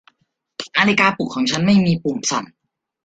[0.77, 2.45] นาฬิกาปลุกของฉันไม่มีปุ่มสั่น